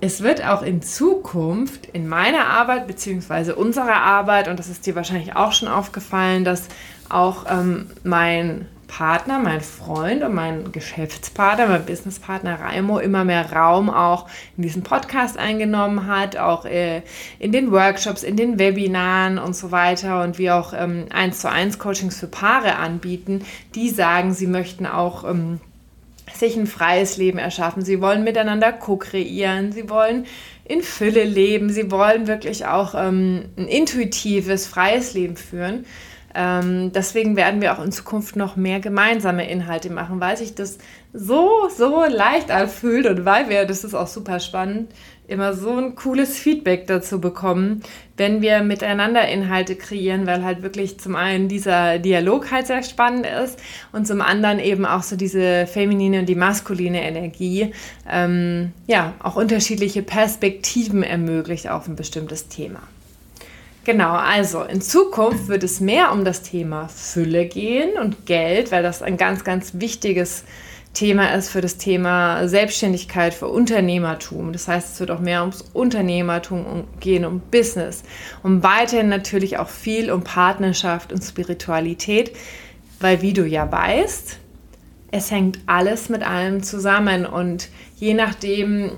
Es 0.01 0.23
wird 0.23 0.45
auch 0.45 0.63
in 0.63 0.83
Zukunft 0.83 1.87
in 1.93 2.09
meiner 2.09 2.47
Arbeit 2.47 2.89
bzw. 2.89 3.53
unserer 3.53 4.03
Arbeit, 4.03 4.49
und 4.49 4.59
das 4.59 4.69
ist 4.69 4.87
dir 4.87 4.97
wahrscheinlich 4.97 5.37
auch 5.37 5.53
schon 5.53 5.69
aufgefallen, 5.69 6.45
dass 6.45 6.69
auch 7.11 7.47
ähm, 7.49 7.91
mein 8.03 8.67
Partner, 8.91 9.39
mein 9.39 9.61
Freund 9.61 10.25
und 10.25 10.35
mein 10.35 10.73
Geschäftspartner, 10.73 11.69
mein 11.69 11.87
Businesspartner 11.87 12.61
Raimo 12.61 12.99
immer 12.99 13.25
mehr 13.25 13.53
Raum 13.53 13.89
auch 13.89 14.29
in 14.57 14.65
diesem 14.65 14.83
Podcast 14.83 15.39
eingenommen 15.39 16.09
hat, 16.09 16.37
auch 16.37 16.65
äh, 16.65 17.03
in 17.39 17.53
den 17.53 17.71
Workshops, 17.71 18.25
in 18.25 18.37
den 18.37 18.59
Webinaren 18.59 19.39
und 19.39 19.55
so 19.55 19.71
weiter 19.71 20.25
und 20.25 20.39
wir 20.39 20.57
auch 20.57 20.73
ähm, 20.77 21.07
1 21.11 21.39
zu 21.39 21.49
1 21.49 21.79
Coachings 21.79 22.19
für 22.19 22.27
Paare 22.27 22.77
anbieten, 22.77 23.45
die 23.77 23.91
sagen, 23.91 24.35
sie 24.35 24.49
möchten 24.49 24.87
auch 24.87 25.23
ähm, 25.23 25.61
sich 26.35 26.57
ein 26.57 26.67
freies 26.67 27.17
Leben 27.17 27.39
erschaffen. 27.39 27.85
Sie 27.85 28.01
wollen 28.01 28.25
miteinander 28.25 28.73
co-kreieren, 28.73 29.73
sie 29.73 29.89
wollen 29.89 30.27
in 30.65 30.83
Fülle 30.83 31.25
leben, 31.25 31.71
sie 31.71 31.91
wollen 31.91 32.27
wirklich 32.27 32.67
auch 32.67 32.95
ähm, 32.97 33.45
ein 33.57 33.69
intuitives, 33.69 34.67
freies 34.67 35.15
Leben 35.15 35.37
führen. 35.37 35.85
Ähm, 36.35 36.93
deswegen 36.93 37.37
werden 37.37 37.61
wir 37.61 37.73
auch 37.73 37.85
in 37.85 37.93
Zukunft 37.93 38.37
noch 38.37 38.57
mehr 38.57 38.81
gemeinsame 38.81 39.49
Inhalte 39.49 39.91
machen, 39.91 40.21
weil 40.21 40.37
sich 40.37 40.55
das 40.55 40.79
so, 41.13 41.69
so 41.77 42.05
leicht 42.09 42.51
anfühlt 42.51 43.07
und 43.07 43.25
weil 43.25 43.49
wir, 43.49 43.65
das 43.65 43.83
ist 43.83 43.95
auch 43.95 44.07
super 44.07 44.39
spannend, 44.39 44.93
immer 45.27 45.55
so 45.55 45.77
ein 45.77 45.95
cooles 45.95 46.37
Feedback 46.37 46.87
dazu 46.89 47.21
bekommen, 47.21 47.83
wenn 48.17 48.43
wir 48.43 48.63
miteinander 48.63 49.27
Inhalte 49.29 49.77
kreieren, 49.77 50.27
weil 50.27 50.45
halt 50.45 50.63
wirklich 50.63 50.99
zum 50.99 51.15
einen 51.15 51.49
dieser 51.49 51.99
Dialog 51.99 52.51
halt 52.51 52.67
sehr 52.67 52.83
spannend 52.83 53.27
ist 53.27 53.59
und 53.93 54.07
zum 54.07 54.21
anderen 54.21 54.59
eben 54.59 54.85
auch 54.85 55.05
so 55.05 55.17
diese 55.17 55.67
feminine 55.67 56.21
und 56.21 56.29
die 56.29 56.35
maskuline 56.35 57.03
Energie, 57.03 57.73
ähm, 58.09 58.73
ja, 58.89 59.15
auch 59.21 59.37
unterschiedliche 59.37 60.03
Perspektiven 60.03 61.03
ermöglicht 61.03 61.69
auf 61.69 61.87
ein 61.87 61.97
bestimmtes 61.97 62.49
Thema. 62.49 62.81
Genau, 63.85 64.13
also 64.13 64.63
in 64.63 64.83
Zukunft 64.83 65.49
wird 65.49 65.65
es 65.65 65.81
mehr 65.81 66.13
um 66.13 66.25
das 66.25 66.43
Thema 66.43 66.89
Fülle 66.89 67.47
gehen 67.47 67.99
und 67.99 68.27
Geld, 68.27 68.73
weil 68.73 68.83
das 68.83 69.01
ein 69.01 69.17
ganz, 69.17 69.43
ganz 69.43 69.73
wichtiges 69.75 70.45
Thema 70.93 71.35
ist 71.35 71.51
für 71.51 71.61
das 71.61 71.77
Thema 71.77 72.47
Selbstständigkeit, 72.49 73.33
für 73.33 73.49
Unternehmertum. 73.49 74.53
Das 74.53 74.69
heißt, 74.69 74.95
es 74.95 75.01
wird 75.01 75.11
auch 75.11 75.21
mehr 75.21 75.41
ums 75.41 75.63
Unternehmertum 75.73 76.85
gehen, 76.99 77.25
um 77.25 77.41
Business, 77.41 78.03
um 78.43 78.63
weiterhin 78.63 79.09
natürlich 79.09 79.59
auch 79.59 79.69
viel 79.69 80.11
um 80.11 80.25
Partnerschaft 80.25 81.13
und 81.13 81.23
Spiritualität, 81.23 82.37
weil 82.99 83.23
wie 83.23 83.33
du 83.33 83.47
ja 83.47 83.71
weißt, 83.71 84.39
es 85.13 85.31
hängt 85.31 85.59
alles 85.67 86.09
mit 86.09 86.23
allem 86.23 86.63
zusammen 86.63 87.25
und 87.25 87.69
je 87.97 88.15
nachdem, 88.15 88.93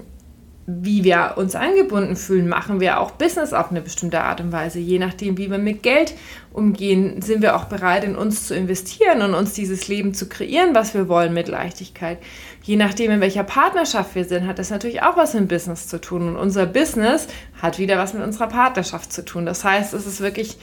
wie 0.67 1.03
wir 1.03 1.35
uns 1.37 1.57
angebunden 1.57 2.15
fühlen, 2.15 2.49
machen 2.49 2.79
wir 2.79 3.01
auch 3.01 3.11
Business 3.11 3.53
auf 3.53 3.71
eine 3.71 3.81
bestimmte 3.81 4.21
Art 4.21 4.41
und 4.41 4.53
Weise. 4.53 4.79
Je 4.79 5.01
nachdem, 5.01 5.37
wie 5.37 5.51
wir 5.51 5.59
mit 5.59 5.83
Geld 5.83 6.15
umgehen, 6.53 7.21
sind 7.21 7.43
wir 7.43 7.57
auch 7.57 7.65
bereit, 7.65 8.05
in 8.05 8.15
uns 8.15 8.47
zu 8.47 8.55
investieren 8.55 9.23
und 9.23 9.35
uns 9.35 9.55
dieses 9.55 9.89
Leben 9.89 10.15
zu 10.15 10.29
kreieren, 10.29 10.73
was 10.73 10.95
wir 10.95 11.09
wollen, 11.09 11.35
mit 11.35 11.49
Leichtigkeit. 11.49 12.19
Je 12.63 12.77
nachdem, 12.77 13.11
in 13.11 13.21
welcher 13.21 13.43
Partnerschaft 13.43 14.15
wir 14.15 14.25
sind, 14.25 14.47
hat 14.47 14.61
das 14.61 14.71
natürlich 14.71 15.03
auch 15.03 15.17
was 15.17 15.35
mit 15.35 15.49
Business 15.49 15.89
zu 15.89 16.01
tun. 16.01 16.29
Und 16.29 16.37
unser 16.37 16.67
Business 16.67 17.27
hat 17.61 17.81
wieder 17.81 17.99
was 17.99 18.15
mit 18.15 18.23
unserer 18.23 18.49
Partnerschaft 18.49 19.13
zu 19.13 19.25
tun. 19.25 19.47
Das 19.47 19.65
heißt, 19.65 19.95
es 19.95 20.07
ist 20.07 20.21
wirklich 20.21 20.59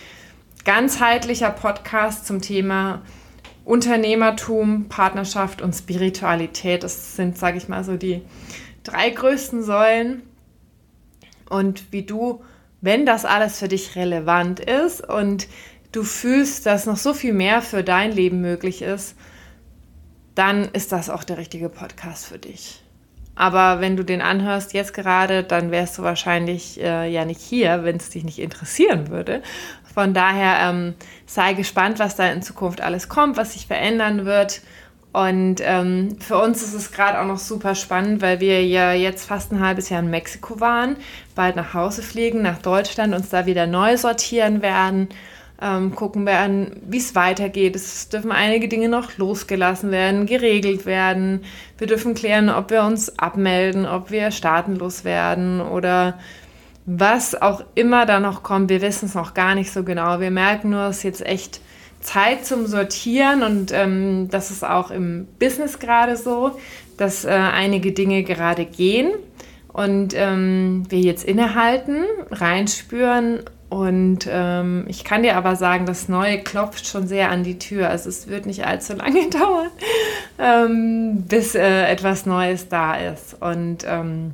ganzheitlicher 0.64 1.50
Podcast 1.50 2.26
zum 2.26 2.42
Thema 2.42 3.02
Unternehmertum, 3.66 4.88
Partnerschaft 4.88 5.62
und 5.62 5.74
Spiritualität. 5.74 6.84
Das 6.84 7.18
sind, 7.18 7.38
sage 7.38 7.58
ich 7.58 7.68
mal, 7.68 7.84
so 7.84 7.98
die 7.98 8.22
drei 8.90 9.10
größten 9.10 9.64
Säulen 9.64 10.24
und 11.50 11.92
wie 11.92 12.04
du, 12.04 12.44
wenn 12.82 13.06
das 13.06 13.26
alles 13.26 13.60
für 13.60 13.68
dich 13.68 13.96
relevant 13.96 14.60
ist 14.60 15.08
und 15.08 15.48
du 15.92 16.04
fühlst, 16.04 16.66
dass 16.66 16.86
noch 16.86 16.98
so 16.98 17.14
viel 17.14 17.34
mehr 17.34 17.62
für 17.62 17.84
dein 17.84 18.12
Leben 18.12 18.42
möglich 18.42 18.82
ist, 18.82 19.16
dann 20.36 20.66
ist 20.66 20.92
das 20.92 21.10
auch 21.10 21.24
der 21.24 21.38
richtige 21.38 21.70
Podcast 21.70 22.28
für 22.28 22.40
dich. 22.40 22.84
Aber 23.36 23.80
wenn 23.80 23.96
du 23.96 24.04
den 24.04 24.22
anhörst 24.22 24.74
jetzt 24.74 24.94
gerade, 24.94 25.44
dann 25.44 25.72
wärst 25.72 25.98
du 25.98 26.04
wahrscheinlich 26.04 26.80
äh, 26.82 27.10
ja 27.10 27.24
nicht 27.24 27.40
hier, 27.40 27.86
wenn 27.86 27.96
es 27.96 28.10
dich 28.10 28.26
nicht 28.26 28.40
interessieren 28.40 29.10
würde. 29.10 29.42
Von 29.94 30.14
daher 30.14 30.70
ähm, 30.70 30.94
sei 31.26 31.54
gespannt, 31.54 32.00
was 32.00 32.18
da 32.18 32.30
in 32.30 32.42
Zukunft 32.42 32.82
alles 32.82 33.08
kommt, 33.08 33.38
was 33.38 33.54
sich 33.54 33.66
verändern 33.66 34.26
wird. 34.26 34.62
Und 35.12 35.56
ähm, 35.62 36.18
für 36.20 36.38
uns 36.38 36.62
ist 36.62 36.76
es 36.76 36.92
gerade 36.92 37.20
auch 37.20 37.26
noch 37.26 37.40
super 37.40 37.74
spannend, 37.74 38.22
weil 38.22 38.40
wir 38.40 38.64
ja 38.66 38.94
jetzt 38.94 39.28
fast 39.28 39.52
ein 39.52 39.60
halbes 39.60 39.90
Jahr 39.90 40.02
in 40.02 40.12
Mexiko 40.12 40.60
waren, 40.60 40.98
bald 41.34 41.56
nach 41.56 41.74
Hause 41.74 42.04
fliegen, 42.04 42.44
nach 42.44 42.60
Deutschland, 42.60 43.16
uns 43.16 43.30
da 43.30 43.48
wieder 43.48 43.66
neu 43.66 43.98
sortieren 43.98 44.62
werden, 44.62 45.10
ähm, 45.60 45.96
gucken 45.96 46.28
werden, 46.28 46.80
wie 46.88 47.00
es 47.00 47.16
weitergeht. 47.16 47.76
Es 47.76 48.10
dürfen 48.10 48.32
einige 48.32 48.68
Dinge 48.68 48.88
noch 48.88 49.18
losgelassen 49.18 49.90
werden, 49.90 50.28
geregelt 50.28 50.86
werden. 50.86 51.44
Wir 51.80 51.88
dürfen 51.88 52.14
klären, 52.14 52.50
ob 52.50 52.70
wir 52.70 52.84
uns 52.84 53.18
abmelden, 53.18 53.88
ob 53.88 54.12
wir 54.12 54.30
staatenlos 54.30 55.06
werden 55.06 55.60
oder 55.60 56.20
was 56.86 57.40
auch 57.40 57.64
immer 57.74 58.06
da 58.06 58.20
noch 58.20 58.44
kommt. 58.44 58.70
Wir 58.70 58.82
wissen 58.82 59.08
es 59.08 59.16
noch 59.16 59.34
gar 59.34 59.56
nicht 59.56 59.72
so 59.72 59.84
genau. 59.84 60.20
Wir 60.20 60.32
merken 60.32 60.70
nur, 60.70 60.86
es 60.86 60.98
ist 60.98 61.04
jetzt 61.04 61.26
echt 61.26 61.62
Zeit 62.02 62.46
zum 62.46 62.66
Sortieren 62.68 63.44
und 63.44 63.72
ähm, 63.74 64.30
das 64.30 64.52
ist 64.52 64.64
auch 64.64 64.92
im 64.92 65.28
Business 65.40 65.80
gerade 65.80 66.16
so, 66.16 66.58
dass 66.98 67.26
äh, 67.26 67.30
einige 67.30 67.92
Dinge 67.92 68.24
gerade 68.24 68.66
gehen 68.66 69.12
und 69.68 70.14
ähm, 70.16 70.84
wir 70.90 71.00
jetzt 71.00 71.24
innehalten, 71.24 72.04
reinspüren 72.32 73.42
und 73.70 74.28
ähm, 74.28 74.86
ich 74.88 75.04
kann 75.04 75.22
dir 75.22 75.38
aber 75.38 75.56
sagen, 75.56 75.86
das 75.86 76.10
Neue 76.10 76.40
klopft 76.40 76.88
schon 76.88 77.08
sehr 77.08 77.30
an 77.30 77.44
die 77.44 77.60
Tür. 77.60 77.90
Also 77.90 78.10
es 78.10 78.28
wird 78.28 78.48
nicht 78.48 78.66
allzu 78.66 78.94
lange 78.94 79.30
dauern, 79.30 79.70
ähm, 80.40 81.24
bis 81.28 81.54
äh, 81.54 81.86
etwas 81.86 82.26
Neues 82.26 82.68
da 82.68 82.96
ist. 82.96 83.40
Und 83.40 83.86
ähm, 83.88 84.34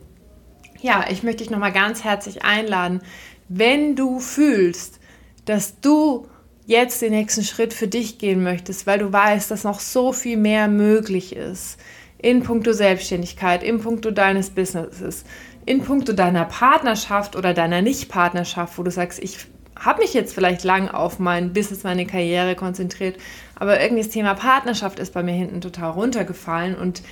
ja, 0.79 1.05
ich 1.10 1.24
möchte 1.24 1.43
dich 1.43 1.51
nochmal 1.51 1.74
ganz 1.74 2.03
herzlich 2.03 2.45
einladen, 2.45 3.01
wenn 3.50 3.95
du 3.95 4.19
fühlst, 4.19 5.00
dass 5.43 5.81
du 5.81 6.27
jetzt 6.65 7.01
den 7.01 7.12
nächsten 7.12 7.43
Schritt 7.43 7.74
für 7.74 7.88
dich 7.88 8.17
gehen 8.17 8.43
möchtest, 8.43 8.88
weil 8.88 9.00
du 9.00 9.12
weißt, 9.12 9.51
dass 9.51 9.63
noch 9.63 9.79
so 9.79 10.13
viel 10.13 10.38
mehr 10.38 10.67
möglich 10.67 11.36
ist 11.36 11.77
in 12.17 12.41
puncto 12.41 12.74
Selbstständigkeit, 12.74 13.62
in 13.62 13.79
puncto 13.79 14.10
deines 14.10 14.50
Businesses, 14.50 15.25
in 15.65 15.84
puncto 15.84 16.13
deiner 16.13 16.45
Partnerschaft 16.45 17.36
oder 17.36 17.53
deiner 17.53 17.81
Nicht-Partnerschaft, 17.81 18.77
wo 18.77 18.84
du 18.84 18.91
sagst, 18.91 19.19
ich 19.22 19.38
habe 19.75 20.01
mich 20.01 20.13
jetzt 20.13 20.34
vielleicht 20.34 20.63
lang 20.63 20.88
auf 20.88 21.19
mein 21.19 21.53
Business, 21.53 21.84
meine 21.84 22.05
Karriere 22.05 22.55
konzentriert, 22.55 23.17
aber 23.55 23.79
irgendwie 23.79 24.01
das 24.01 24.12
Thema 24.12 24.34
Partnerschaft 24.34 25.00
ist 25.00 25.13
bei 25.13 25.22
mir 25.22 25.34
hinten 25.34 25.62
total 25.62 25.91
runtergefallen 25.91 26.75
und 26.75 27.03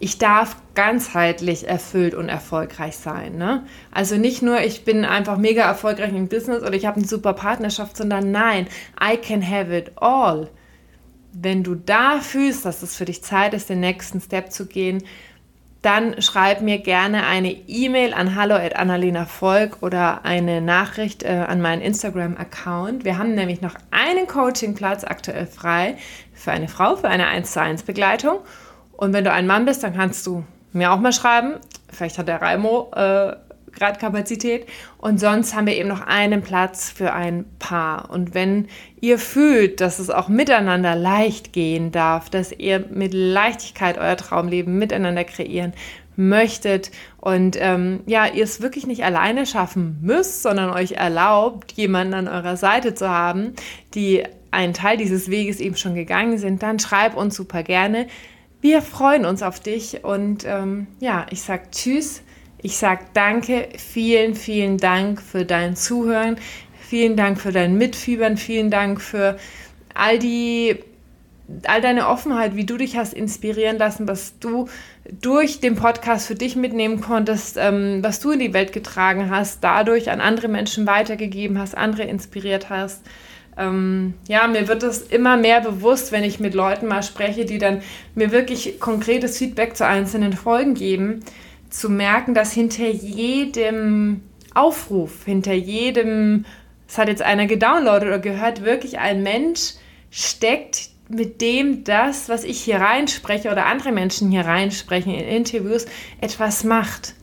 ich 0.00 0.16
darf 0.16 0.56
ganzheitlich 0.74 1.68
erfüllt 1.68 2.14
und 2.14 2.30
erfolgreich 2.30 2.96
sein. 2.96 3.36
Ne? 3.36 3.64
Also 3.92 4.16
nicht 4.16 4.40
nur, 4.40 4.60
ich 4.62 4.84
bin 4.84 5.04
einfach 5.04 5.36
mega 5.36 5.62
erfolgreich 5.62 6.14
im 6.14 6.28
Business 6.28 6.62
oder 6.62 6.72
ich 6.72 6.86
habe 6.86 6.96
eine 6.96 7.06
super 7.06 7.34
Partnerschaft, 7.34 7.98
sondern 7.98 8.32
nein, 8.32 8.66
I 8.98 9.18
can 9.18 9.46
have 9.46 9.76
it 9.76 9.92
all. 9.96 10.48
Wenn 11.32 11.62
du 11.62 11.74
da 11.74 12.18
fühlst, 12.20 12.64
dass 12.64 12.82
es 12.82 12.96
für 12.96 13.04
dich 13.04 13.22
Zeit 13.22 13.52
ist, 13.52 13.68
den 13.68 13.80
nächsten 13.80 14.22
Step 14.22 14.50
zu 14.50 14.66
gehen, 14.66 15.04
dann 15.82 16.20
schreib 16.20 16.62
mir 16.62 16.78
gerne 16.78 17.26
eine 17.26 17.52
E-Mail 17.52 18.12
an 18.12 18.34
hallo@annalena 18.34 19.26
oder 19.80 20.24
eine 20.24 20.60
Nachricht 20.60 21.22
äh, 21.22 21.44
an 21.46 21.60
meinen 21.60 21.80
Instagram-Account. 21.82 23.04
Wir 23.04 23.18
haben 23.18 23.34
nämlich 23.34 23.60
noch 23.60 23.74
einen 23.90 24.26
Coachingplatz 24.26 25.04
aktuell 25.04 25.46
frei 25.46 25.96
für 26.34 26.52
eine 26.52 26.68
Frau, 26.68 26.96
für 26.96 27.08
eine 27.08 27.28
1 27.28 27.52
zu 27.52 27.60
1 27.60 27.82
Begleitung. 27.84 28.40
Und 29.00 29.14
wenn 29.14 29.24
du 29.24 29.32
ein 29.32 29.46
Mann 29.46 29.64
bist, 29.64 29.82
dann 29.82 29.94
kannst 29.94 30.26
du 30.26 30.44
mir 30.74 30.92
auch 30.92 31.00
mal 31.00 31.14
schreiben. 31.14 31.54
Vielleicht 31.90 32.18
hat 32.18 32.28
der 32.28 32.42
Raimo 32.42 32.90
äh, 32.94 33.32
gerade 33.72 33.98
Kapazität. 33.98 34.66
Und 34.98 35.18
sonst 35.18 35.54
haben 35.54 35.66
wir 35.66 35.74
eben 35.74 35.88
noch 35.88 36.02
einen 36.02 36.42
Platz 36.42 36.90
für 36.90 37.14
ein 37.14 37.46
Paar. 37.58 38.10
Und 38.10 38.34
wenn 38.34 38.68
ihr 39.00 39.18
fühlt, 39.18 39.80
dass 39.80 40.00
es 40.00 40.10
auch 40.10 40.28
miteinander 40.28 40.96
leicht 40.96 41.54
gehen 41.54 41.92
darf, 41.92 42.28
dass 42.28 42.52
ihr 42.52 42.84
mit 42.90 43.14
Leichtigkeit 43.14 43.96
euer 43.96 44.18
Traumleben 44.18 44.78
miteinander 44.78 45.24
kreieren 45.24 45.72
möchtet 46.16 46.90
und 47.16 47.56
ähm, 47.58 48.00
ja, 48.04 48.26
ihr 48.26 48.44
es 48.44 48.60
wirklich 48.60 48.86
nicht 48.86 49.02
alleine 49.02 49.46
schaffen 49.46 49.96
müsst, 50.02 50.42
sondern 50.42 50.68
euch 50.68 50.92
erlaubt, 50.92 51.72
jemanden 51.72 52.12
an 52.12 52.28
eurer 52.28 52.58
Seite 52.58 52.92
zu 52.92 53.08
haben, 53.08 53.54
die 53.94 54.24
einen 54.50 54.74
Teil 54.74 54.98
dieses 54.98 55.30
Weges 55.30 55.58
eben 55.58 55.76
schon 55.76 55.94
gegangen 55.94 56.36
sind, 56.36 56.62
dann 56.62 56.78
schreib 56.78 57.16
uns 57.16 57.34
super 57.34 57.62
gerne. 57.62 58.06
Wir 58.60 58.82
freuen 58.82 59.24
uns 59.24 59.42
auf 59.42 59.60
dich 59.60 60.04
und 60.04 60.44
ähm, 60.46 60.86
ja, 61.00 61.26
ich 61.30 61.42
sag 61.42 61.72
Tschüss. 61.72 62.22
Ich 62.62 62.76
sag 62.76 63.14
Danke, 63.14 63.68
vielen, 63.78 64.34
vielen 64.34 64.76
Dank 64.76 65.22
für 65.22 65.46
dein 65.46 65.76
Zuhören, 65.76 66.36
vielen 66.78 67.16
Dank 67.16 67.40
für 67.40 67.52
dein 67.52 67.78
Mitfiebern, 67.78 68.36
vielen 68.36 68.70
Dank 68.70 69.00
für 69.00 69.38
all 69.94 70.18
die 70.18 70.76
all 71.64 71.80
deine 71.80 72.06
Offenheit, 72.06 72.54
wie 72.54 72.64
du 72.64 72.76
dich 72.76 72.96
hast 72.96 73.12
inspirieren 73.12 73.78
lassen, 73.78 74.06
was 74.06 74.38
du 74.38 74.68
durch 75.20 75.58
den 75.60 75.74
Podcast 75.74 76.28
für 76.28 76.36
dich 76.36 76.54
mitnehmen 76.54 77.00
konntest, 77.00 77.56
ähm, 77.58 77.98
was 78.02 78.20
du 78.20 78.30
in 78.30 78.38
die 78.38 78.52
Welt 78.52 78.72
getragen 78.72 79.30
hast, 79.30 79.64
dadurch 79.64 80.10
an 80.10 80.20
andere 80.20 80.48
Menschen 80.48 80.86
weitergegeben 80.86 81.58
hast, 81.58 81.76
andere 81.76 82.04
inspiriert 82.04 82.70
hast. 82.70 83.02
Ähm, 83.60 84.14
ja, 84.26 84.46
mir 84.46 84.68
wird 84.68 84.82
es 84.82 85.02
immer 85.02 85.36
mehr 85.36 85.60
bewusst, 85.60 86.12
wenn 86.12 86.24
ich 86.24 86.40
mit 86.40 86.54
Leuten 86.54 86.86
mal 86.86 87.02
spreche, 87.02 87.44
die 87.44 87.58
dann 87.58 87.82
mir 88.14 88.32
wirklich 88.32 88.80
konkretes 88.80 89.36
Feedback 89.36 89.76
zu 89.76 89.86
einzelnen 89.86 90.32
Folgen 90.32 90.74
geben, 90.74 91.20
zu 91.68 91.90
merken, 91.90 92.34
dass 92.34 92.52
hinter 92.52 92.88
jedem 92.88 94.22
Aufruf, 94.54 95.24
hinter 95.26 95.52
jedem, 95.52 96.46
es 96.88 96.96
hat 96.96 97.08
jetzt 97.08 97.22
einer 97.22 97.46
gedownloadet 97.46 98.08
oder 98.08 98.18
gehört, 98.18 98.64
wirklich 98.64 98.98
ein 98.98 99.22
Mensch 99.22 99.74
steckt, 100.10 100.88
mit 101.08 101.40
dem 101.40 101.84
das, 101.84 102.28
was 102.28 102.44
ich 102.44 102.60
hier 102.60 102.76
reinspreche 102.80 103.50
oder 103.50 103.66
andere 103.66 103.92
Menschen 103.92 104.30
hier 104.30 104.46
reinsprechen 104.46 105.12
in 105.12 105.26
Interviews, 105.26 105.86
etwas 106.20 106.64
macht, 106.64 107.14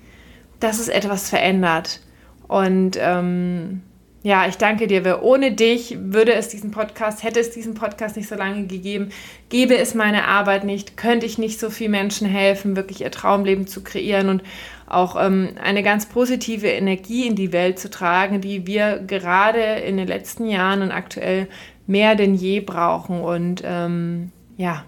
dass 0.60 0.80
es 0.80 0.88
etwas 0.88 1.30
verändert. 1.30 2.02
Und 2.48 2.98
ähm, 3.00 3.82
ja, 4.28 4.46
ich 4.46 4.58
danke 4.58 4.88
dir, 4.88 5.06
weil 5.06 5.20
ohne 5.22 5.54
dich 5.54 5.96
würde 6.02 6.34
es 6.34 6.50
diesen 6.50 6.70
Podcast, 6.70 7.24
hätte 7.24 7.40
es 7.40 7.52
diesen 7.52 7.76
Podcast 7.76 8.18
nicht 8.18 8.28
so 8.28 8.36
lange 8.36 8.68
gegeben, 8.68 9.08
gäbe 9.48 9.78
es 9.78 9.96
meine 9.96 10.26
Arbeit 10.26 10.66
nicht, 10.66 10.98
könnte 10.98 11.26
ich 11.26 11.38
nicht 11.38 11.62
so 11.62 11.70
vielen 11.70 11.92
Menschen 11.92 12.28
helfen, 12.28 12.76
wirklich 12.76 13.00
ihr 13.00 13.10
Traumleben 13.10 13.68
zu 13.68 13.86
kreieren 13.86 14.28
und 14.28 14.44
auch 14.86 15.16
ähm, 15.18 15.52
eine 15.64 15.82
ganz 15.82 16.08
positive 16.08 16.68
Energie 16.68 17.26
in 17.26 17.38
die 17.38 17.54
Welt 17.54 17.80
zu 17.80 17.90
tragen, 17.90 18.42
die 18.42 18.68
wir 18.68 18.98
gerade 19.00 19.62
in 19.62 19.96
den 19.96 20.08
letzten 20.08 20.50
Jahren 20.50 20.82
und 20.82 20.92
aktuell 20.92 21.48
mehr 21.86 22.16
denn 22.16 22.36
je 22.36 22.60
brauchen. 22.60 23.22
Und 23.22 23.64
ähm, 23.64 24.34
ja, 24.58 24.84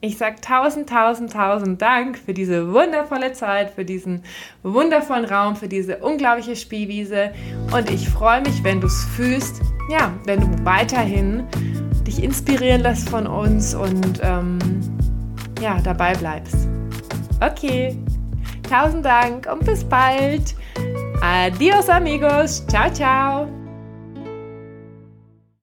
ich 0.00 0.16
sage 0.16 0.36
tausend, 0.40 0.88
tausend, 0.88 1.32
tausend 1.32 1.82
Dank 1.82 2.18
für 2.18 2.32
diese 2.32 2.72
wundervolle 2.72 3.32
Zeit, 3.32 3.72
für 3.72 3.84
diesen 3.84 4.22
wundervollen 4.62 5.24
Raum, 5.24 5.56
für 5.56 5.68
diese 5.68 5.98
unglaubliche 5.98 6.54
Spielwiese. 6.54 7.32
Und 7.72 7.90
ich 7.90 8.08
freue 8.08 8.40
mich, 8.42 8.62
wenn 8.62 8.80
du 8.80 8.86
es 8.86 9.04
fühlst, 9.16 9.60
ja, 9.90 10.12
wenn 10.24 10.40
du 10.40 10.64
weiterhin 10.64 11.44
dich 12.06 12.22
inspirieren 12.22 12.82
lässt 12.82 13.08
von 13.08 13.26
uns 13.26 13.74
und 13.74 14.20
ähm, 14.22 14.58
ja, 15.60 15.80
dabei 15.82 16.14
bleibst. 16.14 16.68
Okay, 17.40 17.96
tausend 18.68 19.04
Dank 19.04 19.48
und 19.50 19.64
bis 19.64 19.84
bald. 19.84 20.54
Adios 21.20 21.88
amigos. 21.88 22.64
Ciao, 22.68 22.92
ciao. 22.92 23.57